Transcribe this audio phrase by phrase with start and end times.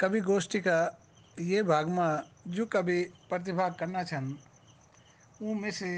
[0.00, 0.78] कवि गोष्ठी का
[1.38, 4.36] ये भाग में जो कवि प्रतिभाग करना छन
[5.42, 5.90] में से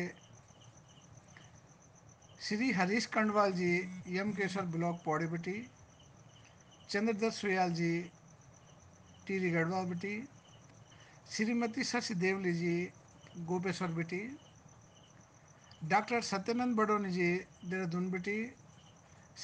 [2.41, 3.73] श्री हरीश कंडवाल जी
[4.16, 5.52] यम केशर ब्लॉक पौड़ी बेटी,
[6.91, 7.93] चंद्रदत्त सुयाल जी
[9.27, 10.16] टीरी गढ़वाल बेटी,
[11.30, 12.77] श्रीमती शशि देवली जी,
[13.46, 14.21] गोपेश्वर बेटी,
[15.91, 17.32] डॉक्टर सत्यानंद बडोनी जी,
[17.65, 18.38] देहरादून बेटी,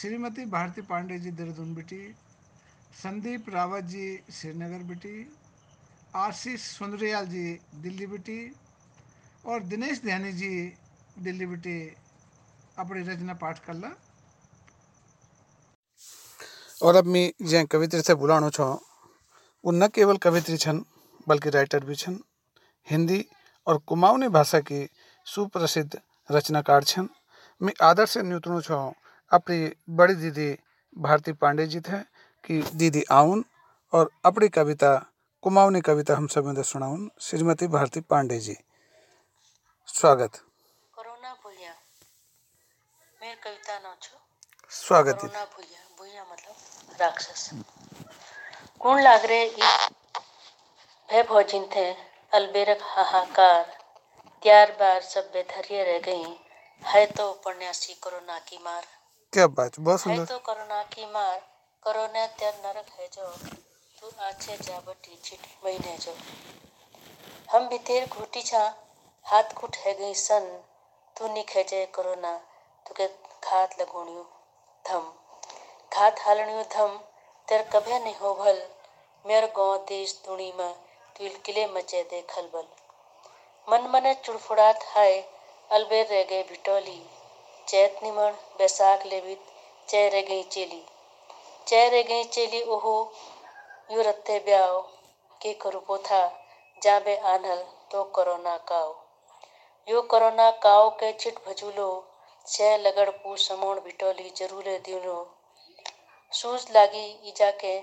[0.00, 2.00] श्रीमती भारती पांडे जी, देहरादून बेटी
[3.02, 5.32] संदीप रावत जी, श्रीनगर बिटी,
[6.14, 8.56] आशीष सुंदरियाल जी, दिल्ली बिटी,
[9.46, 10.72] और दिनेश ध्यानी जी,
[11.18, 11.96] दिल्ली बिटी,
[12.78, 13.88] अपनी रचना पाठ कर ला।
[16.82, 18.80] और अब मैं जै कवित्री से बुलाणो छो,
[19.64, 20.84] वो न केवल कवित्री छन,
[21.28, 22.20] बल्कि राइटर भी छन।
[22.86, 23.24] हिंदी
[23.66, 24.88] और कुमाऊनी भाषा की
[25.26, 26.00] सुप्रसिद्ध
[26.30, 27.08] रचनाकार छन।
[27.62, 28.94] मैं आदर से न्यूतणु छो,
[29.32, 30.56] अपनी बड़ी दीदी
[30.98, 32.15] भारती पांडे जी थे
[32.46, 33.44] कि दीदी आउन
[33.92, 38.56] और अपनी कविता कुमाऊनी कविता हम सब सुनाउन। श्रीमती भारती पांडे जी।
[39.86, 40.36] स्वागत।
[40.94, 41.70] कोरोना भूलिया।
[43.22, 44.18] मेर कविता न छो?
[44.70, 46.54] स्वागत। कोरोना भूलिया भूलिया मतलब
[47.00, 47.50] राक्षस।
[48.80, 49.56] कौन लाग रे
[51.10, 51.92] भय भोजिन थे
[52.32, 53.62] अलबेरक हाहाकार
[54.42, 56.38] त्यार बार सब बेधरिए रह गई।
[56.84, 58.84] है तो उपन्यासी कोरोना की मार।
[59.32, 61.55] क्या बात बहुत सुंदर। है तो कोरोना की मार।
[61.86, 63.24] कोरोना त्यार नरक है जो।
[63.98, 66.14] तू आछे जाबटी छिट महीने जो।
[67.52, 68.62] हम बितेर घुटी छा,
[69.24, 70.48] हाथ खुट है गई सन।
[71.16, 72.32] तू निखेजे कोरोना,
[72.86, 74.24] तुके घात लगोणियो
[74.84, 75.06] धम।
[75.92, 76.96] घात हालणियो धम,
[77.48, 78.60] तेर कभे नहीं हो भल
[79.24, 80.74] मेर गाँव देश दुनी में
[81.16, 82.66] तुल किले मचे दे खलबल
[83.68, 85.20] मन मने चुड़फुड़ात हाय,
[85.70, 87.00] अलबेर रह गए भिटोली
[87.68, 89.46] चैत निमण बैसाख लेवित,
[89.88, 90.84] चै रह गई चेली।
[91.66, 92.96] चै रह गई चेली, ओहो,
[93.90, 94.80] यू रत्ते ब्याओ,
[95.40, 96.20] के करू पोथा?
[96.82, 98.94] जाबे आनल तो कोरोना काओ।
[99.88, 101.88] यो कोरोना काओ के चिट भजूलो
[102.46, 105.16] छह लगड़ पू समोण भिटोली जरूरे दिनो
[106.32, 107.74] सूज लागी ईजा के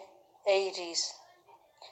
[0.45, 1.03] ऐ रीस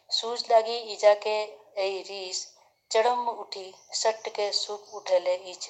[0.10, 1.38] सूज लागी ईजा के
[1.78, 2.46] ऐ रीस,
[2.92, 5.70] चढ़म उठी सट के सूप उठेले ईच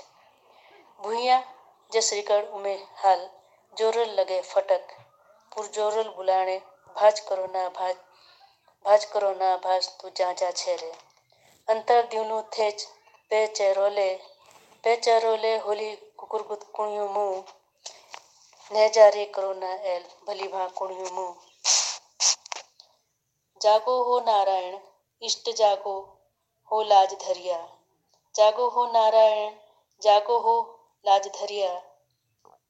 [1.00, 1.44] भुइया
[1.92, 3.30] जसरिकड़ उमे हल,
[3.74, 4.94] जोरल लगे फटक
[5.52, 6.58] पुरजोरल बुलाने
[6.96, 7.96] भाज करो ना भाज
[8.86, 10.92] भाज करो ना भाज, तू जा जा छेरे।
[11.68, 12.84] अंतर दिउनु थेच,
[13.32, 14.10] पे चेरोले
[14.84, 17.44] पे चेरोले, होली कुकुरगुत कुणियो मुँह
[18.72, 21.36] नेजारे करो ना एल, भली भा कुणियो मुँह
[23.62, 24.80] जागो हो नारायण,
[25.22, 25.96] इष्ट जागो
[26.72, 27.58] हो लाज धरिया।
[28.36, 29.54] जागो हो नारायण,
[30.02, 30.56] जागो हो
[31.06, 31.74] लाज धरिया।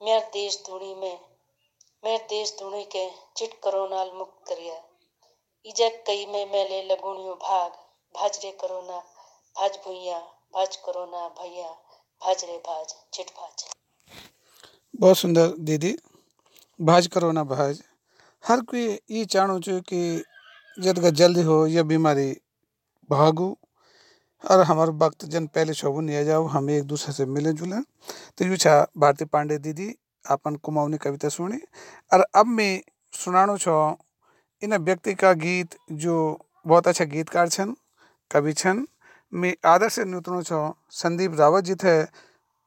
[0.02, 1.31] मेर देश धुणी में
[2.04, 3.06] धुणी के
[3.38, 4.74] चिट करोनाल मुक्त करिया।
[5.66, 7.72] इजक कई में मेले लगुणियो भाग।
[8.16, 8.98] भाज रे करोना,
[9.56, 10.18] भाज भुइया,
[10.54, 11.68] भाज करोना भैया,
[12.22, 13.66] भाज रे भाज, चिट भाज।
[14.96, 15.96] बहुत सुंदर दीदी,
[16.80, 17.82] भाज करो ना भाज।
[18.44, 20.24] हर कोई ये चाहू छो कि
[20.78, 22.30] जद जल्दी हो यह बीमारी
[23.10, 23.56] भागू,
[24.44, 27.82] और हमारे वक्त जन पहले शोभू नहीं आ जाओ, हम एक दूसरे से मिले जुले।
[28.38, 29.94] तो यू छा भारती पांडे दीदी
[30.30, 31.58] अपन कुमाऊनी कविता सुनी
[32.14, 32.82] और अब मैं
[33.14, 33.98] सुनाणो छो,
[34.64, 37.76] इन व्यक्ति का गीत जो बहुत अच्छा गीतकार छन,
[38.32, 38.88] कवि छन।
[39.34, 42.02] मैं आदर से न्यूतनो छो, संदीप रावत जी थे।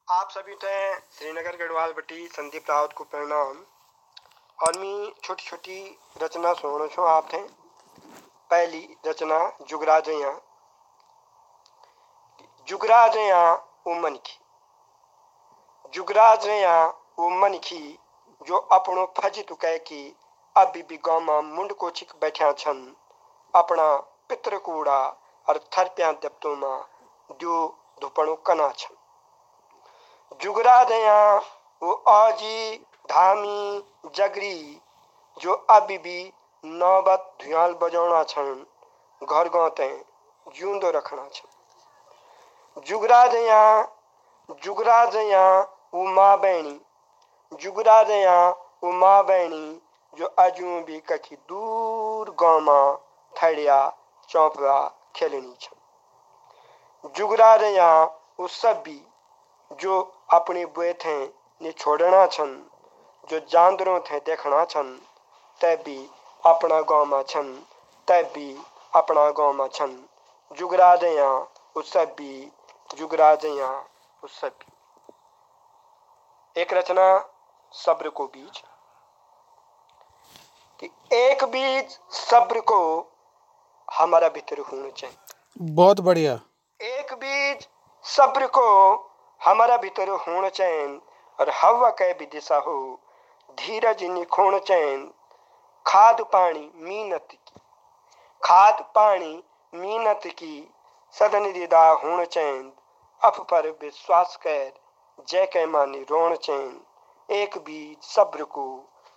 [0.09, 3.65] आप सभी थे श्रीनगर गढ़वाल बटी संदीप रावत को प्रणाम।
[4.63, 7.43] और मैं छोटी छोटी रचना सुनो छो आप थे।
[8.51, 10.41] पहली रचना जुगराजया
[12.69, 14.39] जुगराजया वो मन की।
[15.95, 17.99] जुगराजया वो मन की,
[18.47, 20.17] जो अपनो फज तो कह की,
[20.57, 22.95] अभी भी गाँव में मुंड को छिक बैठा छन।
[23.55, 23.97] अपना
[24.29, 25.01] पित्र कूड़ा
[25.47, 26.85] और थरप्या दप्तों में
[27.41, 27.67] जो
[28.01, 28.95] धुपणो कना छन।
[30.43, 31.37] जुगरा दया
[31.83, 32.77] वो आजी
[33.11, 33.85] धामी
[34.15, 34.81] जगरी,
[35.41, 36.33] जो अभी भी
[36.65, 38.55] नौबत धुआल बजाउना छन्,
[39.23, 39.89] घर गाउँ ते
[40.47, 43.83] जिउँदो रखना छन्। जुगरा दया
[44.65, 45.61] जुगरा दया
[45.95, 46.81] वो माँ बहनी
[47.61, 48.37] जुगरा दया
[48.85, 49.81] वो माँ बहनी
[50.15, 52.97] जो अजू भी कखी दूर गाँव में
[53.33, 53.79] थड़िया
[54.29, 54.79] चौपड़ा
[55.17, 57.89] खेलनी छन्। जुगरा दया
[58.41, 59.01] वो सब भी
[59.81, 60.01] जो
[60.33, 61.17] अपने बुए थे
[61.61, 62.51] ने छोड़ना छन,
[63.29, 65.01] जो जानवरों थे देखना छन,
[65.61, 65.99] तै भी
[66.45, 67.53] अपना गाँव में छन,
[68.09, 68.49] तै भी
[68.95, 70.05] अपना गाँव में छन।
[70.51, 71.31] जुगरा दया
[71.77, 72.53] उस सब भी
[72.97, 73.71] जुगरा दया
[74.23, 74.73] उस सब भी
[76.57, 77.07] एक रचना
[77.75, 78.63] सब्र को बीज
[80.81, 82.81] कि एक बीज सब्र को
[83.89, 85.17] हमारा भीतर होना चाहिए।
[85.75, 86.35] बहुत बढ़िया।
[86.81, 87.69] एक बीज
[88.05, 88.69] सब्र को
[89.41, 90.87] हमारा भीतर होना चाहिए
[91.39, 92.77] और हवा के भी दिशा हो
[93.59, 94.97] धीरज निखोण चाहिए।
[95.87, 97.61] खाद पानी मीनत की
[98.43, 99.43] खाद पानी
[99.73, 100.57] मीनत की
[101.15, 102.73] सदनिदा होना चाहिए।
[103.23, 104.73] अफ पर विश्वास कर
[105.29, 106.81] जय के मानी रोण चाहिए।
[107.29, 108.65] एक बीज सब्र को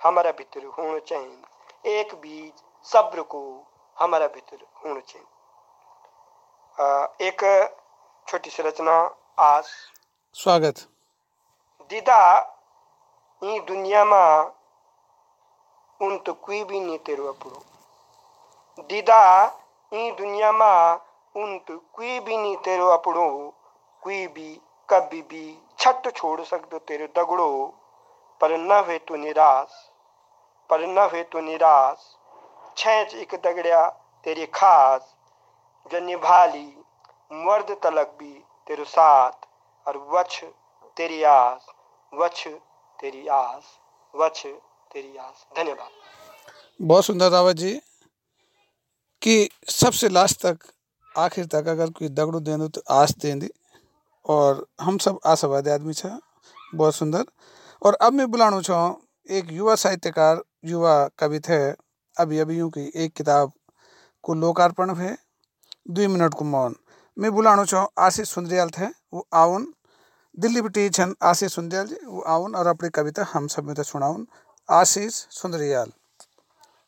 [0.01, 2.53] हमारा भीतर होना चाहिए। एक बीज
[2.87, 3.41] सब्र को
[3.97, 5.27] हमारा भीतर होना चाहिए।
[7.27, 7.39] एक
[8.27, 8.95] छोटी सी रचना
[9.39, 9.71] आस
[10.35, 10.77] स्वागत।
[11.89, 12.19] दीदा
[13.41, 14.51] ई दुनिया में
[15.99, 17.63] उन तो कोई भी नहीं तेरो अपड़ो
[18.89, 19.21] दीदा
[19.91, 20.99] ई दुनिया में
[21.35, 23.27] उन तो कोई भी नहीं तेरो अपड़ो
[24.03, 24.49] कोई भी
[24.89, 25.45] कभी भी
[25.79, 27.49] छट छोड़ सकदो तेरे दगड़ो।
[28.41, 29.89] पर न हुए तो निराश,
[30.69, 32.15] पर न हुए तो निराश।
[32.77, 33.89] छेच एक दगड़िया
[34.23, 35.15] तेरी खास,
[35.91, 36.83] जो निभाली,
[37.33, 39.31] मर्द तलक भी तेरे साथ।
[39.87, 40.43] और वछ
[40.97, 41.65] तेरी आस,
[42.13, 42.47] वछ
[42.99, 43.63] तेरी आस,
[44.15, 44.45] वछ
[44.93, 45.89] तेरी आस। धन्यवाद।
[46.81, 47.81] बहुत सुंदर रावत जी,
[49.21, 50.59] कि सबसे लास्ट तक,
[51.17, 53.49] आखिर तक अगर कोई दगड़ू देंदो तो आस देंदी।
[54.25, 56.05] और हम सब आशावादी आदमी छ।
[56.75, 57.25] बहुत सुंदर।
[57.81, 58.79] और अब मैं बुलाणु छो
[59.29, 61.59] एक युवा साहित्यकार युवा कवि थे
[62.17, 63.51] अभी अभी यूँ की एक किताब
[64.23, 65.17] को लोकार्पण है
[65.89, 66.75] दुई मिनट को मौन।
[67.17, 69.73] मैं बुलाणु छो आशीष सुंदरियाल थे वो आउन।
[70.37, 73.83] दिल्ली बिटी छन आशीष सुंदरियाल जी वो आउन और अपनी कविता हम सब में तो
[73.83, 74.27] सुनाउन।
[74.69, 75.91] आशीष सुंदरियाल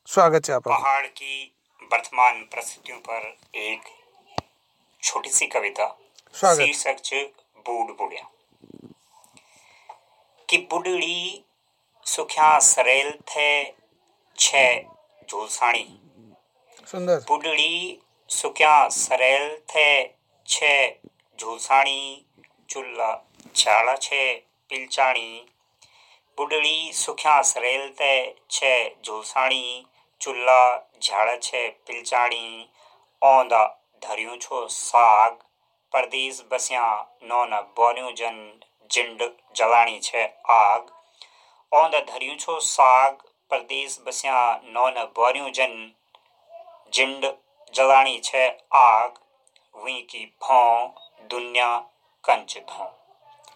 [0.07, 1.56] स्वागत है आपका। पहाड़ की
[1.91, 3.81] वर्तमान परिस्थितियों पर एक
[5.03, 5.88] छोटी सी कविता।
[6.33, 7.31] स्वागत। शीर्षक
[7.65, 8.30] बूढ़ बुढ़िया।
[10.50, 11.46] कि बुढ़ड़ी
[12.06, 13.63] सुख्या सरेल थे
[14.38, 14.56] छ
[15.30, 15.88] झूलसाणी।
[16.92, 18.00] सुंदर। बुढ़ड़ी
[18.30, 19.90] सुख्या सरेल थे
[20.48, 20.63] छ
[21.40, 22.25] झूलसाणी
[22.69, 23.12] चुल्ला
[23.56, 24.34] झाड़ा छे
[24.69, 25.46] पिलचाणी।
[26.38, 28.13] बुढ़ड़ी सुख्या सरेल ते
[28.50, 28.74] छे
[29.06, 29.86] झूलसाणी
[30.22, 32.69] चुल्ला झाड़ छे पिलचाणी।
[33.22, 33.63] औंदा
[34.04, 35.38] धरियूं छो साग
[35.94, 36.86] परदेस बस्या
[37.24, 38.38] नौना बोरियूं जन
[38.91, 40.91] जिंड जलाणी छे आग।
[41.74, 43.13] औंदा धरियूं छो साग
[43.51, 45.91] परदेस बस्या नौना बोरियूं जन।
[46.94, 47.33] जिंड
[47.74, 49.13] जलाणी छे आग
[49.75, 50.89] वी की भौं
[51.27, 51.80] दुनिया
[52.24, 52.86] कंच धों।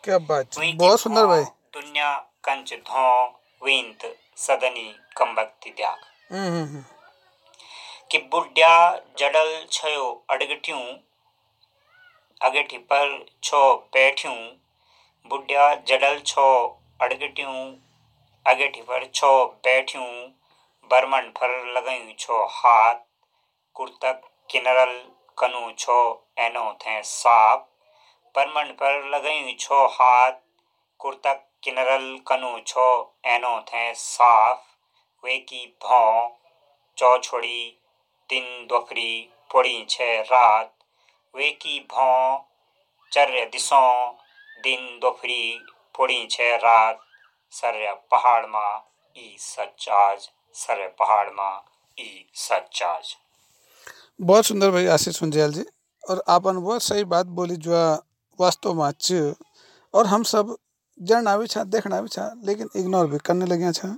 [0.03, 3.31] क्या बात बहुत सुंदर भाई। दुनिया कंच धों
[3.63, 5.97] विंत सदनी कंबक्ति त्याग।
[6.33, 6.83] हम्म, हम्म, हम्म।
[8.11, 10.97] कि बुढ़िया जडल छयो अडगट्यूं
[12.41, 14.49] अगेठी पर छो बैठ्यूं
[15.29, 16.45] बुढ़िया जडल छो,
[17.01, 17.75] अडगट्यूं,
[18.45, 20.05] अगेठी पर छो, बैठ्यूं,
[20.91, 22.95] बर्मन पर लगयूं छो, हाथ,
[23.75, 24.91] कुर्तक, किनरल,
[25.37, 27.61] कनु छो, एनो थे साफ़
[28.35, 30.31] बर्मन पर लगयूं छो, हाथ,
[30.99, 36.29] कुर्तक, किनरल, कनु छो, एनो थे साफ़ वे की भौं,
[36.97, 37.77] चौछोड़ी,
[38.29, 40.73] दिन दोपहरी पड़ी छे रात
[41.35, 42.37] वे की भौं,
[43.11, 44.22] चर्य दिसों
[44.63, 45.59] दिन दोपहरी
[45.99, 46.99] पड़ी छे रात
[47.53, 48.65] सर्य पहाड़ मा,
[49.15, 51.49] ई सच्चाज सर्य पहाड़ मा,
[51.97, 53.15] ई सच्चाज
[54.21, 55.65] बहुत सुंदर भाई आशीष सुंजियाल जी,
[56.03, 57.73] और आपन बहुत सही बात बोली जो
[58.39, 59.35] वास्तव में च,
[59.93, 60.55] और हम सब
[61.01, 63.95] जानना भी छा, देखना भी छा, लेकिन इग्नोर भी करने लगे छा।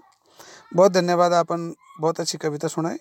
[0.74, 2.98] बहुत धन्यवाद आपन बहुत अच्छी कविता सुनाई।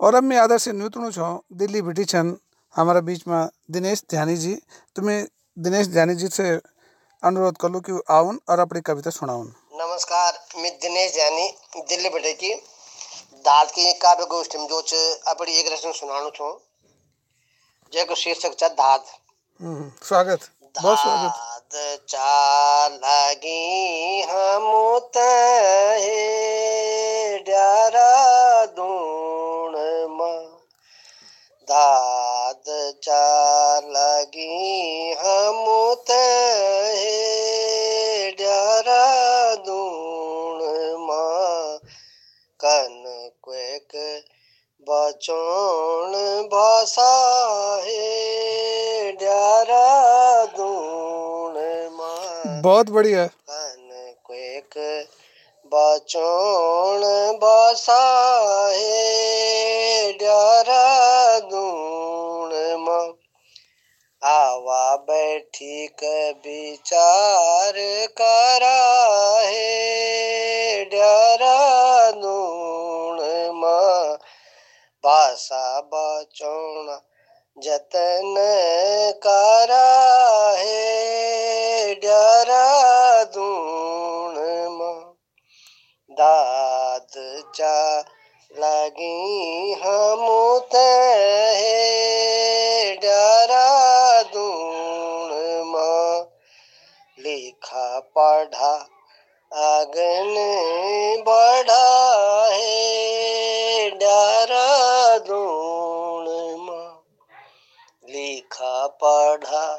[0.00, 2.36] और अब मैं आदर से न्यूतणु छो दिल्ली बिटी छन
[2.74, 4.54] हमारा बीच में दिनेश ध्यानी जी।
[4.96, 5.26] तुम्हें
[5.58, 6.56] दिनेश ध्यानी जी से
[7.24, 12.32] अनुरोध कर लो कि आउन और अपनी कविता सुनाउन। नमस्कार मैं दिनेश जैनी दिल्ली बटे
[12.32, 12.62] की।
[13.34, 16.62] दाद की काव्य गोष्ठी में जो च अपनी एक रचना सुनाणु छो।
[17.92, 19.04] जेको शीर्षक छ दाद।
[19.62, 20.40] हम्म, स्वागत।
[20.82, 30.56] बहुत स्वागत। दाद चालगी हम तहे डारा दूण मा।
[31.62, 36.99] दाद चालगी हम तहे
[44.92, 46.12] बचोण
[46.46, 47.10] भाषा
[47.86, 51.54] है डारा दूण
[51.92, 52.14] मा।
[52.62, 55.06] बहुत बढ़िया। कन क्वेक
[55.66, 57.00] बचोण
[57.36, 58.02] भाषा
[58.72, 63.12] है डारा दूण मा।
[64.28, 67.72] आवा बैठी क विचार
[68.20, 68.78] करा
[69.48, 69.90] है
[75.50, 77.00] दूण बचौना
[77.58, 78.34] जतन
[79.26, 79.86] करा
[80.58, 83.24] है डरा
[84.68, 85.16] माँ।
[86.10, 88.00] दाद चा
[88.58, 90.26] लगी हम
[90.74, 90.90] ते
[92.94, 94.22] डरा
[95.64, 96.20] माँ।
[97.18, 98.86] लिखा पढ़ा
[99.52, 100.34] अगन
[101.28, 101.79] बढ़ा
[109.04, 109.78] पढ़ा।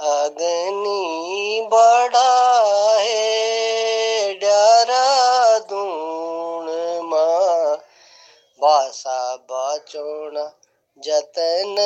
[0.00, 2.58] अग्नि बड़ा
[3.00, 6.66] है डरा दूण
[7.06, 7.76] माँ।
[8.62, 10.52] भाषा बचोना
[10.98, 11.76] जतन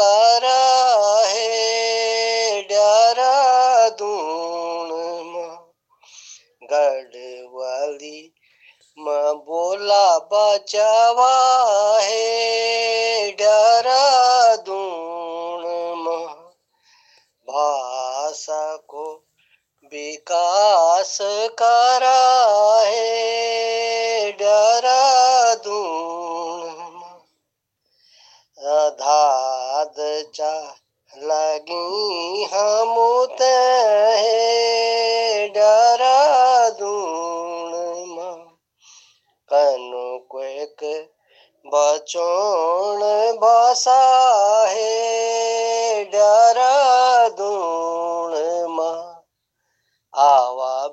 [0.00, 0.73] करा
[21.04, 21.18] विकास
[21.60, 25.02] करा है, डरा
[28.76, 29.94] अधाद
[30.34, 30.52] चा
[31.16, 32.94] लगी हम
[33.38, 33.52] ते
[35.48, 36.14] डरा
[39.50, 40.84] कनु क्वेक
[41.66, 43.00] बचोण
[43.36, 44.00] भाषा
[44.70, 48.32] है डरा दूण
[48.68, 49.14] माँ
[50.14, 50.86] आवा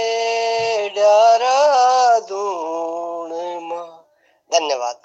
[4.53, 5.01] धन्यवाद।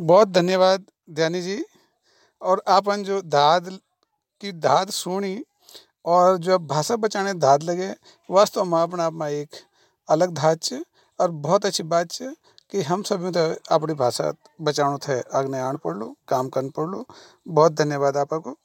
[0.00, 1.64] बहुत धन्यवाद, ध्यानी जी।
[2.42, 3.78] और आपन जो दाद,
[4.40, 5.44] की दाद सुनी,
[6.04, 7.94] और जो भाषा बचाने धाद लगे,
[8.30, 9.48] वास्तव में अपना आप में एक
[10.08, 10.72] अलग धात छ
[11.20, 12.22] और बहुत अच्छी बात छ
[12.70, 17.04] कि हम सभी तो अपनी भाषा बचाउनु थे। आग्ने आण पड़लो, काम करन पड़लो।
[17.48, 18.58] बहुत धन्यवाद आपको।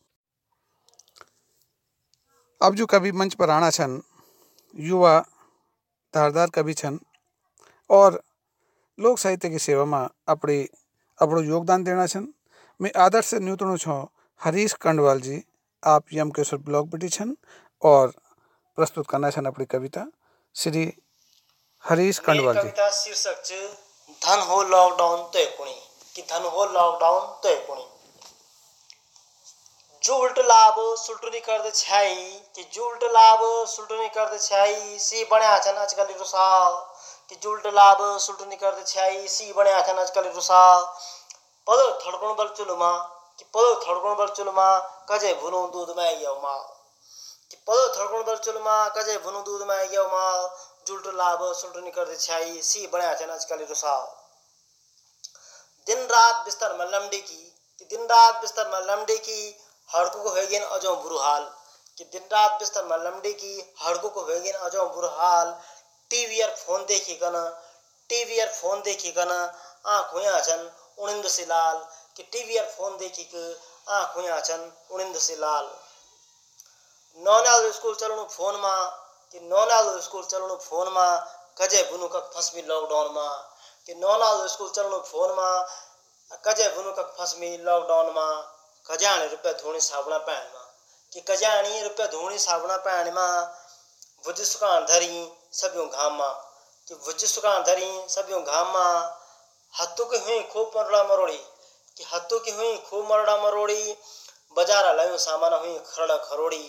[2.63, 4.01] अब जो कवि मंच पर आना छन
[4.73, 5.19] युवा
[6.13, 6.99] धारदार कवि छन
[7.89, 8.21] और
[8.97, 10.57] लोक साहित्य की सेवा में अपनी
[11.19, 12.27] अपनो योगदान देना छन।
[12.79, 13.97] मैं आदर से न्यूतणु छो
[14.41, 15.43] हरीश कंडवाल जी
[15.83, 17.35] आप यम केशर ब्लॉक बेटी छन
[17.81, 18.13] और
[18.77, 20.05] प्रस्तुत करना छन अपनी कविता
[20.55, 20.83] श्री
[21.83, 23.51] हरीश कंडवाल जी। कविता शीर्षक छ
[24.21, 25.75] धन हो लॉकडाउन तो कुणी।
[26.15, 27.85] कि धन हो लॉकडाउन तो कुणी
[30.03, 32.15] जो उल्ट लाभ सुल्टनी कर छाई,
[32.55, 36.47] कि जो उल्ट लाभ सुल्टनी कर छाई, सी बण्या छन् आजकल रुसा
[37.29, 40.63] कि जो उल्ट लाभ सुल्टनी कर छाई, सी बण्या छन् आजकल रुसा
[41.67, 42.91] पदो थडकुण बल चुलुमा
[43.39, 44.67] कि पदो थडकुण बल चुलुमा
[45.09, 46.57] कजे भुनु दूधमा यौमा
[47.51, 50.27] कि पदो थडकुण बल चुलुमा कजे भुनु दूधमा यौमा
[50.87, 53.97] जुल्ट लाभ सुल्टनी कर छाई, सी बण्या छन् आजकल रुसा
[55.87, 59.41] दिन रात बिस्तर में लमडी कि दिन रात बिस्तर में लमडी की
[59.95, 61.43] हड़कू को होगेन अजो बुरो हाल,
[61.97, 65.51] कि दिन रात बिस्तर में लमडी की हड़कू को होगेन अजो बुरो हाल,
[66.11, 67.35] टीवी और फ़ोन देखिकन
[68.09, 71.77] टीवी और फ़ोन देखिकन आँख हुया छन् उणिन्द से लाल,
[72.17, 75.69] कि टीवी और फ़ोन देखी देखिक आँख हुया छन् उणिन्द से लाल।
[77.17, 78.75] नौनाल स्कुल चलाउनु फोनमा
[79.33, 81.05] कि नौनाल स्कुल चलाउनु फोनमा
[81.57, 83.27] कजे बुनुकक फस्मी लकडाउनमा
[83.87, 85.49] कि नौनाल स्कुल चलाउनु फोनमा
[86.45, 88.27] कजे बुनुकक फस्मी लकडाउनमा
[88.85, 90.63] कजाणी रुपियाँ धुणी साबुना पानीमा
[91.11, 93.27] कि कजाणी रुपियाँ धुणी साबुना पानीमा
[94.23, 95.13] भुज सुकान धरी
[95.53, 96.29] सबियों घाममा
[96.87, 98.85] कि भुज सुकान धरी सबियों घाममा
[99.73, 101.37] हत्तु की हुई खूब मरड़ा मरोड़ी
[101.97, 103.95] कि हत्तु की हुई खूब मरड़ा मरोड़ी
[104.57, 106.63] बजारा लयूं सामान हुई खरड़ा खरोड़ी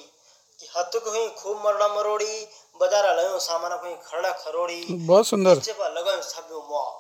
[0.61, 2.35] कि हत्तु की हुई खूब मरड़ा मरोड़ी
[2.81, 6.93] बजारा लयूं सामान हुई खरड़ा खरोड़ी बहुत सुंदर गिच्चे पर लगायो सब्यो मॉल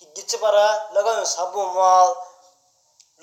[0.00, 0.60] कि गिच्चे पर
[0.98, 2.14] लगायो सब्यो मॉल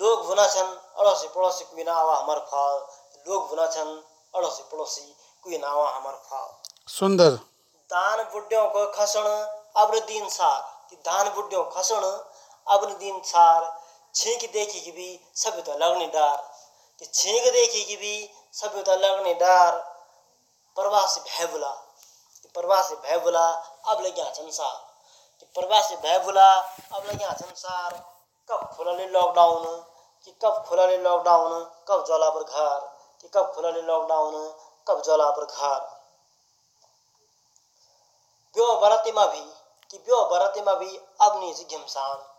[0.00, 2.76] लोग भुना छन् अडोसी पडोसी कुई नावा हमर फल।
[3.26, 3.90] लोग भुना छन्
[4.34, 6.46] अडोसी पडोसी कुई नावा हमर फल।
[6.88, 7.30] सुंदर।
[7.90, 9.26] दान बुड्ढों को खसण
[9.76, 12.04] अब्र दिन सार। कि दान बुड्ढों खसण
[12.66, 13.82] अब्र दिन सार।
[14.14, 16.36] छींक देखी की भी सब तो लगने डार।
[16.98, 19.72] कि छींक देखी की भी सब तो लगने डार।
[20.76, 21.70] प्रवासी भैबुला
[22.42, 23.46] कि प्रवासी भैबुला
[23.86, 24.76] अब लग्या संसार
[25.40, 26.52] कि प्रवासी भैबुला
[26.92, 27.94] अब लग्या संसार
[28.50, 29.84] कब खुलले लॉकडाउन
[30.24, 32.78] कि कब खुलले लॉकडाउन कब जला पर घर?
[33.22, 34.54] कि कब खुलले लॉकडाउन
[34.88, 35.78] कब जला पर घर?
[38.56, 39.52] ब्यो बरातीमा भी,
[39.90, 42.32] कि ब्यो बरातीमा भी अब नीच घिमसान।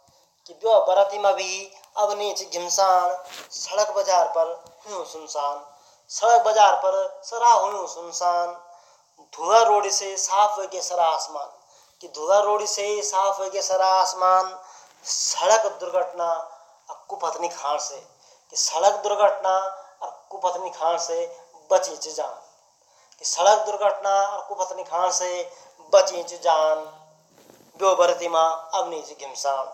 [0.46, 3.18] कि ब्यो बरातीमा भी अब नीच घिमसान।
[3.52, 5.66] सड़क बाज़ार पर हुँ सुनसान।
[6.10, 8.48] सड़क बाज़ार पर सरा हुँ सुनसान।
[9.36, 11.48] धुआ रोड से साफ़ हो गया सारा आसमान।
[12.02, 14.60] कि धुआ रोड से साफ़ हो गया सारा आसमान।
[15.06, 16.57] सड़क दुर्घटना
[16.90, 17.98] और कुपत्नी खान से
[18.52, 19.58] कि सड़क दुर्घटना
[20.02, 21.40] और कुपत्नी खान से
[21.72, 22.42] बची जान।
[23.20, 25.52] कि सड़क दुर्घटना और कुपत्नी खान से
[25.94, 27.04] बची जान।
[28.74, 29.74] अग्नि च घिमसान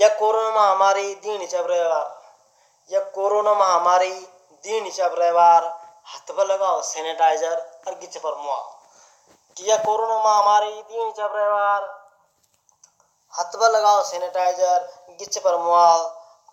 [0.00, 2.22] यह कोरोना महामारी दीन चब रविवार।
[2.90, 4.12] यह कोरोना महामारी
[4.52, 5.64] दीन चब रविवार।
[6.14, 8.56] हथ पर लगाओ सैनिटाइजर और गिच पर मुआ
[9.56, 12.01] कि यह कोरोना महामारी दीन चब रविवार।
[13.32, 16.00] हाथ पर लगाओ सैनिटाइजर गिच पर मुआल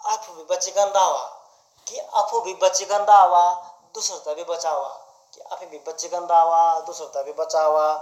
[0.05, 1.23] आप भी बच्चे गंदा हुआ
[1.87, 3.51] कि आपो भी बच्चे गंदा हुआ
[3.93, 4.89] दूसरता भी बचावा।
[5.35, 7.93] कि आप भी बच्चे गंदा हुआ दूसरता भी बचावा।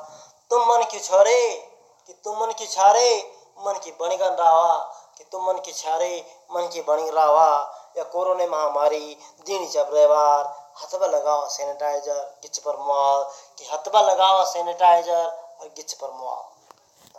[0.49, 1.71] तुम मन क्यों छोरे,
[2.07, 4.77] कि तुम मन क्यों छारे, मन की बणी गंदा हुआ
[5.17, 10.71] कि तुम मन की छारे, मन की बणी रावा। या कोरोना महामारी, दिन जब रविवार,
[10.83, 13.23] हथबा लगाओ सैनिटाइजर गिच पर मुआल
[13.57, 15.25] कि हथबा लगाओ सैनिटाइजर
[15.61, 16.43] और गिच पर मुआल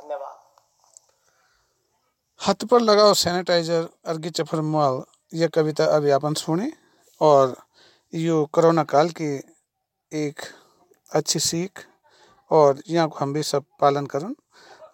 [0.02, 0.47] धन्यवाद।
[2.48, 5.00] हाथ पर लगाओ सैनिटाइजर अर्गी चफर मुआल
[5.34, 6.70] यह कविता अभी आपन सुनी
[7.20, 7.54] और
[8.12, 9.28] यो कोरोना काल की
[10.12, 10.40] एक
[11.10, 11.84] अच्छी सीख
[12.50, 14.34] और यहाँ को हम भी सब पालन करन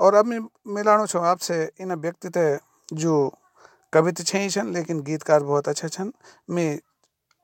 [0.00, 0.40] और अब मैं
[0.74, 2.44] मिलाणु छो आपसे इन व्यक्ति थे
[2.94, 3.14] जो
[3.92, 6.12] कविता छई छन, लेकिन गीतकार बहुत अच्छा छन।
[6.50, 6.78] मैं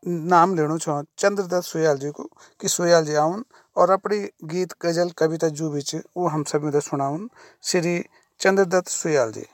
[0.02, 2.24] नाम लेणु छो चंद्रदत्त सोयाल जी को
[2.60, 3.44] कि सोयाल जी आउन
[3.76, 7.30] और अपनी गीत, गज़ल, कविता जो भी छ, वो हम सब में सुनाउन
[7.64, 7.98] श्री
[8.40, 9.46] चंद्रदत्त सोयाल जी।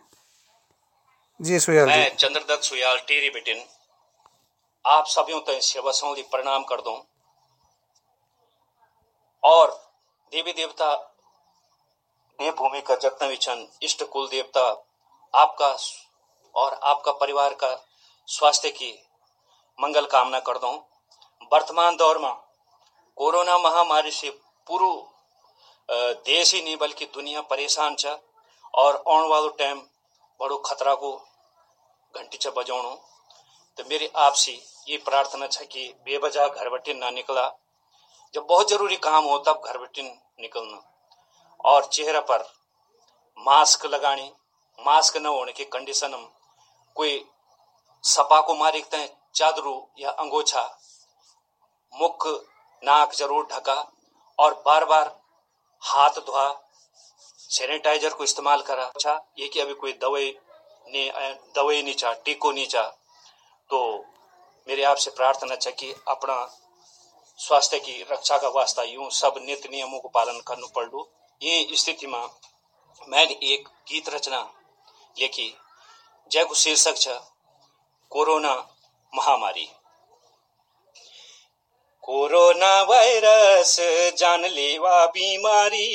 [1.40, 3.58] जी, सुयाल मैं चंद्रदत्त सुयाल टेरी बिटिन।
[4.84, 6.96] आप सभी तय सेवा सौली प्रणाम कर दूँ।
[9.42, 9.70] और
[10.32, 10.94] देवी देवता
[12.38, 14.62] देवभूमि का जितना छन इष्ट कुल देवता,
[15.34, 15.68] आपका
[16.54, 17.74] और आपका परिवार का
[18.28, 18.92] स्वास्थ्य की
[19.78, 20.74] मंगल कामना कर दूँ।
[21.52, 22.32] वर्तमान दौर में
[23.18, 24.30] कोरोना महामारी से
[24.66, 24.90] पूरो
[25.88, 28.16] देश ही नहीं, बल्कि दुनिया परेशान छ।
[28.74, 29.82] और आने वालो टाइम
[30.40, 31.12] बड़ो खतरा को
[32.14, 32.94] घंटी छ बजाउनु
[33.78, 34.52] तो मेरी आपसे
[34.88, 37.48] ये प्रार्थना छ कि बेवजह घर बटे ना निकला।
[38.34, 40.80] जब बहुत ज़रूरी काम हो तब घर बटे निकलना।
[41.64, 42.44] और चेहरा पर
[43.38, 44.30] मास्क लगानी
[44.78, 46.30] मास्क न होने के कंडीशन हम
[46.96, 47.24] कोई
[48.04, 50.62] सपा को मारिकते हैं चादरू या अंगोछा,
[51.92, 52.26] मुख,
[52.82, 53.74] नाक ज़रूर ढका
[54.38, 55.14] और बार बार
[55.82, 56.48] हाथ धोआ।
[57.50, 60.34] सैनिटाइजर को इस्तेमाल करा। अच्छा ये कि अभी कोई दवाई
[60.86, 61.10] ने,
[61.56, 62.88] दवाई नहीं चाह, टीको नहीं चाह
[63.70, 64.04] तो
[64.66, 66.36] मेरे आपसे प्रार्थना है कि अपना
[67.38, 71.06] स्वास्थ्य की रक्षा का वास्ता यूँ सब नित्य नियमों को पालन करना पड़ू
[71.40, 72.26] ये स्थिति में
[73.02, 74.40] मैंने एक गीत रचना
[75.16, 75.48] लिखी।
[76.30, 77.08] जय को शीर्षक छ,
[78.12, 78.54] कोरोना
[79.12, 79.68] महामारी।
[82.04, 83.76] कोरोना वायरस
[84.18, 85.86] जानलेवा बीमारी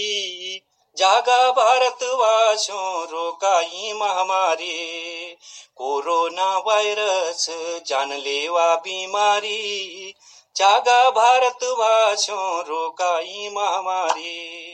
[0.98, 5.38] जागा भारतवासियों रोकाई महामारी।
[5.76, 7.48] कोरोना वायरस
[7.88, 10.14] जानलेवा बीमारी।
[10.56, 14.68] जागा भारतवासियों रोकाई महामारी।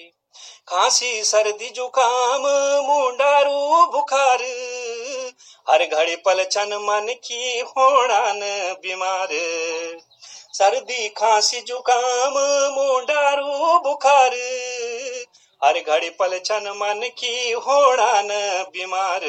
[0.67, 2.41] खांसी, सर्दी, जुकाम,
[2.85, 4.43] मुंडारू, बुखार।
[5.69, 8.39] हर घड़ी पल छन मन की होड़ान
[8.81, 9.27] बीमार।
[10.53, 12.33] सर्दी, खांसी, जुकाम,
[12.73, 14.31] मुंडारू, बुखार।
[15.63, 18.27] हर घड़ी पल छन मन की होड़ान
[18.73, 19.21] बीमार।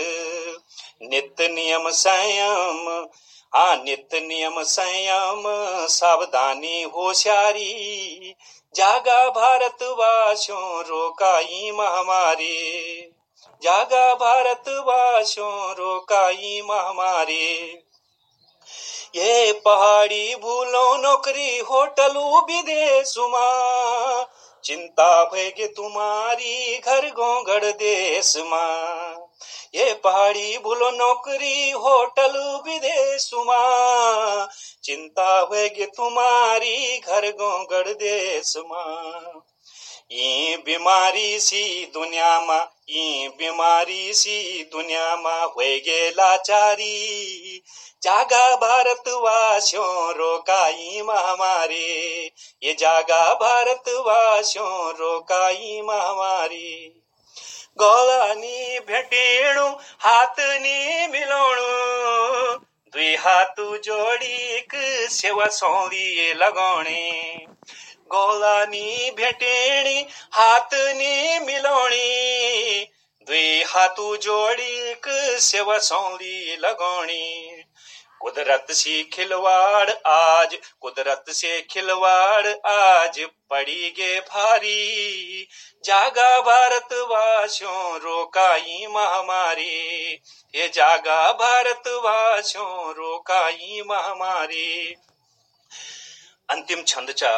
[1.03, 3.07] नित नियम संयम,
[3.55, 5.43] आ नित नियम संयम,
[5.87, 8.35] सावधानी होशियारी।
[8.75, 12.93] जागा भारत भारतवासियों, रोकाई महामारी।
[13.63, 17.79] जागा भारत भारतवासियों, रोकाई महामारी।
[19.17, 23.55] ये पहाड़ी भूलो, नौकरी, होटलू विदेशुमा
[24.65, 29.29] चिंता होगी तुम्हारी घर गोंगड़ देश माँ।
[29.75, 34.47] ये पहाड़ी भूलो नौकरी, होटल विदेश विदेशुमा
[34.85, 39.48] चिंता होगी तुम्हारी घर गोंगड़ देश माँ।
[40.13, 42.57] यी बीमारी सी दुनियामा
[42.91, 47.63] यी बीमारी सी दुनियामा हो गे लाचारी
[48.03, 52.31] जागा भारतवासियों रोकाई महामारी।
[52.63, 57.03] ये जागा भारतवासियों रोकाई महामारी।
[57.79, 59.67] गोलानी भेटेणु,
[60.01, 61.69] हातनी मिलोणु
[62.93, 64.73] दुई हाथ जोड़ी, एक
[65.11, 67.39] सेवा सौली लगाने
[68.12, 72.88] ગોળાની ભેટેણી હાથની મિલોણી
[73.28, 75.06] દ્વિ હાથ જોડીક
[75.42, 77.64] સેવા સોળી લગોણી
[78.22, 85.48] कुदरत सी खिलवाड़ आज कुदरत से खिलवाड़ आज पड़ी गे भारी
[85.86, 89.66] जागा भारत वासियों रोकाई महामारी
[90.54, 94.96] ये जागा भारत वासियों रोकाई महामारी
[96.50, 97.36] अंतिम छंद चा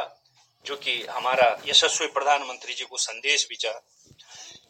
[0.67, 3.71] जो कि हमारा यशस्वी प्रधानमंत्री जी को संदेश भी चा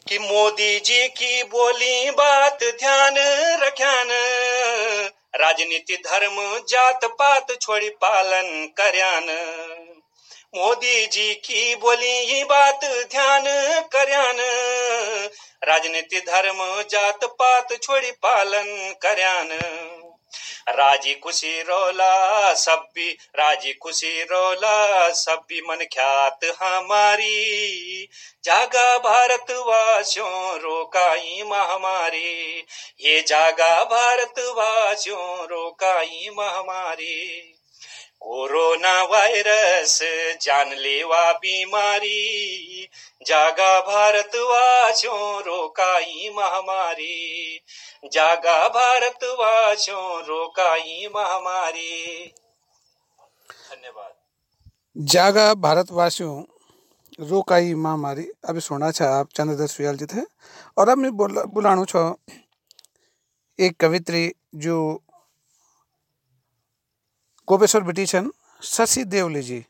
[0.07, 3.13] कि मोदी जी की बोली बात ध्यान
[3.63, 4.07] रख्यान,
[5.35, 9.25] राजनीति धर्म, जात पात छोड़ी पालन करयान।
[10.55, 13.43] मोदी जी की बोली ही बात ध्यान
[13.81, 14.39] करयान,
[15.63, 19.49] राजनीति धर्म, जात पात छोड़ी पालन करयान।
[20.69, 28.09] राज़ी खुशी रोला, सब भी राज़ी खुशी रोला, सब भी मन ख्यात हमारी।
[28.43, 32.65] जागा भारत वासियों रोकाई महामारी।
[32.99, 37.57] ये जागा भारत वासियों रोकाई महामारी।
[38.21, 39.99] कोरोना वायरस,
[40.41, 42.89] जानलेवा बीमारी,
[43.27, 47.61] जागा भारत वासियों रोकाई महामारी,
[48.13, 52.25] जागा भारत वासियों रोकाई महामारी।
[53.71, 54.13] धन्यवाद।
[54.97, 56.43] जागा भारतवासियों,
[57.19, 60.21] रोकाई महामारी। अभी सुना छा आप चंद्रदत्त सुयाल जी थे,
[60.77, 62.19] और अब मैं बोला बुलाणु छो
[63.59, 65.03] एक कवित्री जो
[67.47, 68.29] गोपेश्वर बेटी छन
[68.61, 69.65] शशि देवली जी।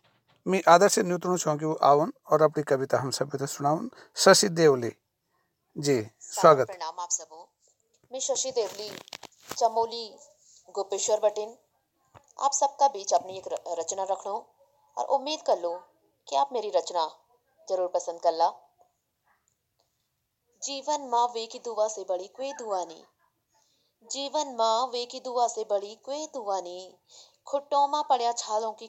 [0.45, 3.89] मैं आदर से न्यूतनु छो कि वो आवन और अपनी कविता हम सब के सुनावन
[4.15, 4.91] शशि देवली
[5.77, 7.43] जी, स्वागत। प्रणाम आप सबों।
[8.11, 8.89] मैं शशि देवली
[9.57, 10.05] चमोली,
[10.75, 11.55] गोपेश्वर बटिन।
[12.39, 13.47] आप सबका बीच अपनी एक
[13.79, 14.35] रचना रख लो
[14.97, 15.73] और उम्मीद कर लो
[16.27, 17.07] कि आप मेरी रचना
[17.67, 18.51] ज़रूर पसंद कर ला।
[20.61, 23.03] जीवन माँ वे की दुआ से बड़ी कोई दुआ नहीं।
[24.11, 26.89] जीवन माँ वे की दुआ से बड़ी कोई दुआ नहीं।
[27.47, 28.87] खुट्टों माँ पड़िया छालों की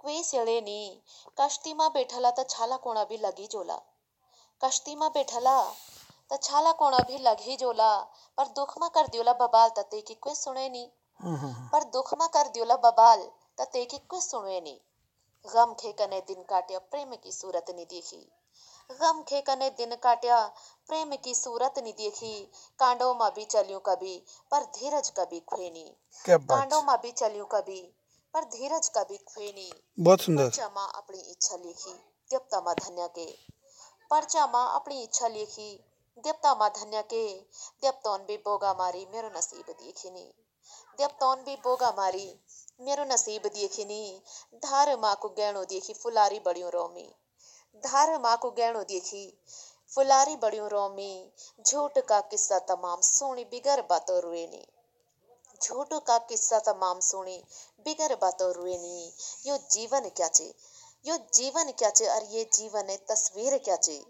[0.00, 0.90] कोई सिले नहीं।
[1.40, 3.78] कश्ती माँ बैठला त छाला कोणा भी लगी जोला।
[4.60, 5.56] कश्ती में बैठला
[6.30, 7.92] त छाला कोणा भी लगी जोला।
[8.38, 10.84] पर दुख में कर दियोला बबाल त ते की कोई सुने नी
[11.72, 13.20] पर दुख में कर दियोला बबाल
[13.58, 14.80] त ते की कोई सुने नी
[15.44, 18.22] गम खे कने दिन काट्या प्रेम की सूरत नी देखी।
[19.00, 20.40] गम खे कने दिन काट्या
[20.88, 22.34] प्रेम की सूरत नी देखी।
[22.78, 24.16] कांडो में भी चलियो कभी
[24.52, 25.84] पर धीरज कभी खुएनी।
[26.24, 27.80] कांडो में भी चलियो कभी
[28.34, 31.92] पर धीरज कभी खुएनी। बहुत सुंदर। पर्चा माँ अपनी इच्छा लिखी
[32.30, 33.30] देवता माँ धन्य के।
[34.10, 35.72] पर्चा माँ अपनी इच्छा लिखी
[36.18, 37.24] देवता माँ धन्य के।
[37.82, 40.32] देवतौन भी बोगा मारी मेरो नसीब देखिनी।
[40.98, 42.28] देवतौन भी बोगा मारी
[42.80, 44.22] मेरो नसीब देखिनी।
[44.64, 47.08] धार माँ को गहणो देखी फुलारी बड़ियों रोमी।
[47.74, 49.38] धार माँ को गहणो देखी
[49.94, 51.32] फुलारी बड़ियों रोमी
[51.66, 54.66] झूठ का किस्सा तमाम सोनी बिगर बातों रुएनी
[55.62, 57.42] झूठ का किस्सा तमाम सुनी
[57.84, 59.12] बिगर बातों रुएनी
[59.46, 60.54] यो जीवन क्या चे?
[61.06, 64.04] यो जीवन क्या चे और ये जीवन है तस्वीर क्या चे?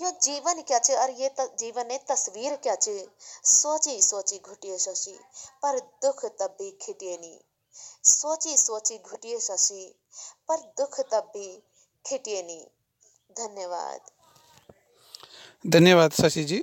[0.00, 3.08] यो जीवन क्या चे और ये जीवन है तस्वीर क्या चे?
[3.44, 5.18] सोची सोची घुटिए शशि,
[5.62, 7.40] पर दुख तब भी खिटिए नी।
[8.04, 9.94] सोची सोची घुटिए शशि,
[10.48, 11.62] पर दुख तब भी
[12.06, 12.73] खिटिए नी।
[13.38, 14.00] धन्यवाद।
[15.64, 16.58] धन्यवाद शशि जी।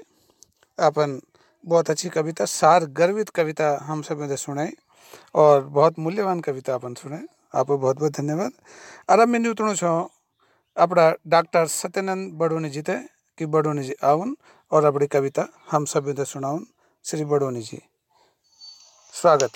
[0.80, 1.22] अपन
[1.66, 4.72] बहुत अच्छी कविता सार गर्वित कविता हम सबने सुनाई
[5.36, 8.52] और बहुत मूल्यवान कविता अपन सुनाई। आपको बहुत बहुत धन्यवाद।
[9.10, 9.94] अब मैं न्यूतणु छो
[10.78, 12.98] अपना डॉक्टर सत्यानंद बडोनी जी थे
[13.38, 14.36] कि बडोनी जी आउन
[14.72, 16.66] और अपनी कविता हम सबने सुनाउन।
[17.06, 17.82] श्री बडोनी जी
[19.14, 19.52] स्वागत।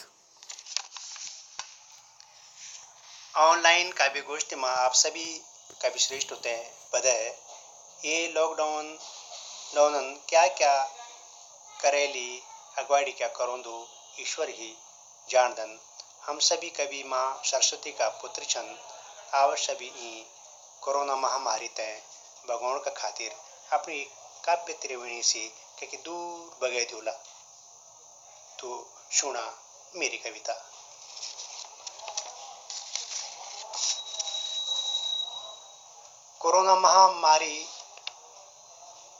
[3.35, 5.41] ऑनलाइन काव्य गोष्ठी में आप सभी
[5.85, 6.73] कवि श्रेष्ठ होते हैं
[7.05, 7.29] है।
[8.05, 8.87] ये लॉकडाउन
[9.75, 10.75] लॉकडाउन क्या क्या
[11.81, 12.41] करेली,
[12.77, 13.87] अगवाड़ी क्या करोंदो
[14.19, 14.75] ईश्वर ही
[15.29, 15.77] जानदन
[16.23, 18.75] हम सभी कवि माँ सरस्वती का पुत्र छन
[19.33, 20.25] आवश्य भी ई
[20.81, 22.01] कोरोना महामारी तय
[22.49, 23.31] भगवान का खातिर
[23.73, 23.99] अपनी
[24.45, 25.47] काव्य त्रिवेणी से
[25.79, 27.11] कहीं दूर बगे दूला।
[28.59, 28.69] तो
[29.11, 29.45] सुना
[29.95, 30.53] मेरी कविता।
[36.45, 37.55] कोरोना महामारी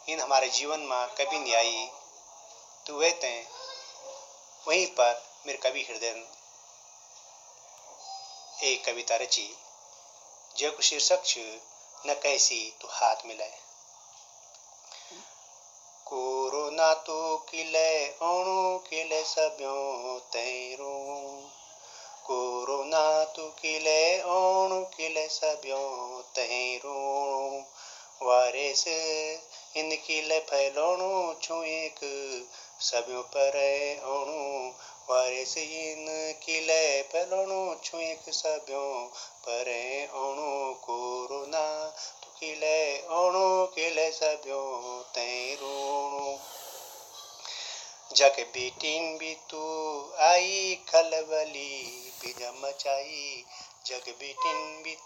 [0.09, 1.87] इन हमारे जीवन में कभी नहीं आई।
[2.87, 3.47] तो वे तय
[4.67, 6.13] वहीं पर मेरे कवि हृदय
[8.63, 9.47] एक कविता रची
[10.57, 11.37] जग शीर्षक छ
[12.07, 13.57] न कैसी तू हाथ मिलाए
[16.07, 20.95] कोरोना तो किले अणु किले सब्यों तैरो।
[22.25, 26.95] कोरोना तो किले अणु किले सब्यों तैरो
[28.23, 28.85] वायरस
[29.77, 31.95] इनकी ले फैलोणो, छु एक
[32.79, 33.55] सभ्यों पर
[34.05, 34.71] ओणु।
[35.09, 36.05] वारे से इन
[36.45, 39.07] किले फैलोणो, छु एक सभ्यों
[39.47, 39.69] पर
[40.13, 46.54] ओणु। कोरोना तो किले ओणु, किले सभ्यों तैरूणु
[48.13, 49.31] जग बेटिन भी
[50.19, 51.71] आई खलबली
[52.21, 53.45] बिजा मचाई
[53.85, 54.97] जग बेटिन भी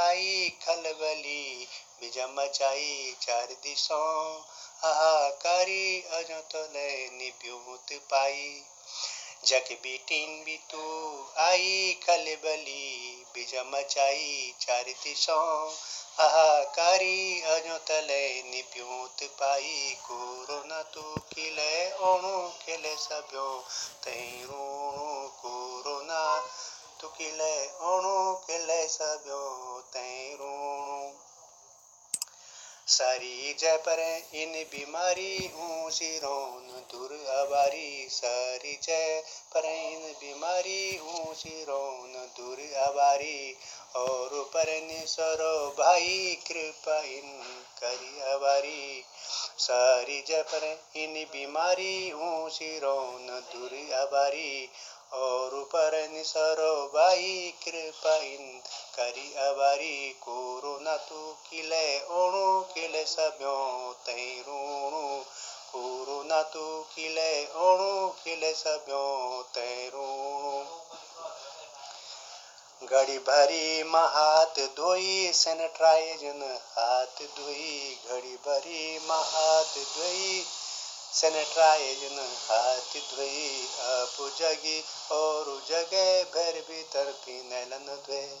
[0.00, 1.68] आई खलबली
[2.00, 4.40] बिजा मचाई चार दिशों
[4.82, 8.62] हाहाकारी अजो तले निब्यूत पाई।
[9.46, 10.58] जग बेटिन भी
[11.38, 15.76] आई खलबली बिजा मचाई चार दिशों
[16.18, 19.74] हाहाकारी अजो तले निब्यूत पाई
[20.04, 21.02] कोरोना तू
[21.32, 21.74] किले
[22.10, 22.30] ओणु
[22.62, 23.48] किले सभ्यो
[24.04, 26.22] तैरूणु कोरोना
[27.00, 27.52] तू किले
[27.90, 28.14] ओणु
[28.46, 29.42] किले सभ्यो
[29.96, 30.98] तैरूणु
[32.88, 34.00] सारी जय पर,
[34.34, 39.22] इन बीमारी हूँ सिरोन दूर अबारी सारी जय
[39.54, 43.56] पर, इन बीमारी हूँ सिरोन दूर अबारी
[43.96, 44.66] और पर
[45.06, 47.42] सरो भाई, कृपा इन
[47.78, 49.04] करी अबारी
[49.58, 54.68] सारी जय पर, इन बीमारी हूँ सिरोन दूर अबारी
[55.12, 58.62] और ऊपर निसरो भाई, कृपा इन
[58.96, 65.24] करी अबारी कोरोना तू किले, ओणु किले सभ्यो तैरूणु
[65.72, 70.62] कोरोना तू किले, ओणु किले सभ्यो तैरूणु
[72.86, 75.32] घड़ी भरी में हाथ धोई
[76.78, 80.46] हाथ धोई। घड़ी भरी में हाथ धोई
[81.16, 88.38] सैनिटाइजन हाथ धोई अब जगी और जगह भर भीतर फिनैलन धोए।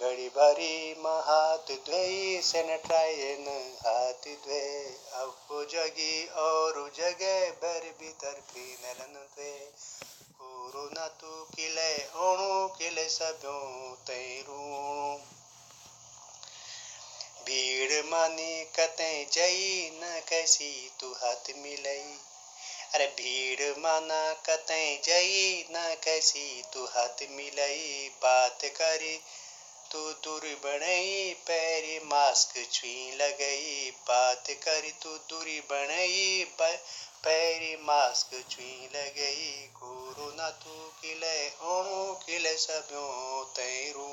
[0.00, 9.28] घड़ी भरी महात धोई सैनिटाइजन हाथ धोए। अब जगी और जगे भर भी भीतर फिनैलन
[9.36, 9.58] धोए।
[10.32, 15.33] कोरोना तू किले, ओणु किले सभ्यों तैरूणु
[17.46, 22.18] भीड़ मानी कते जई न कैसी तू हाथ मिलई।
[22.94, 29.20] अरे भीड़ माना कते जई न कैसी तू हाथ मिलई। बात करी
[29.92, 36.44] तू दूरी बनई, पैरी मास्क छुई लगई। बात करी तू दूरी बनई
[37.24, 44.08] पैरी मास्क छुई लगई। कोरोना तू किले ओणु किले सभ्यों तैरू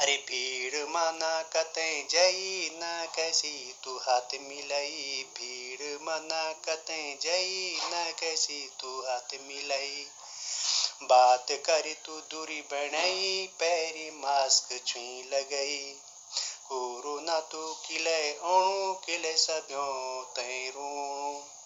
[0.00, 8.14] अरे भीड़ मना कते जई न कैसी, तू हाथ मिलई। भीड़ मना कते जई न
[8.20, 10.06] कैसी, तू हाथ मिलई।
[11.02, 15.96] बात करी तू दूरी बनई पैरी मास्क छुई लगई।
[16.68, 21.59] कोरोना तू किले ओणु किले सभ्यों तैरूणु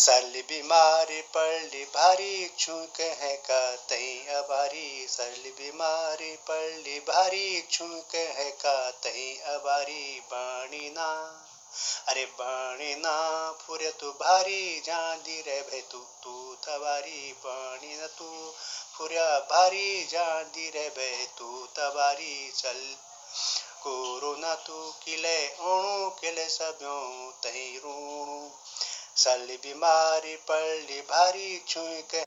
[0.00, 8.50] सरल बीमारी पड़ली भारी छूक है का तई अबारी। सरल बीमारी पड़ली भारी छूक है
[8.50, 11.40] का तई अबारी। बाणी ना,
[12.08, 18.54] अरे बाणी ना, फुरे तू भारी, जांदी रे भे तू तू तबारी। बाणी न तू,
[18.98, 22.96] फुरिया भारी, जांदी रे भे तू, तबारी। चल
[23.82, 28.50] कोरोना तू किले, ओणु किले सभ्यों तई रूणु।
[29.20, 32.22] साली बीमारी पड़ली भारी छुई के